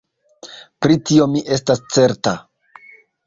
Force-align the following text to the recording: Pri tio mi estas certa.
Pri 0.85 0.95
tio 1.09 1.27
mi 1.35 1.43
estas 1.57 1.83
certa. 1.97 2.33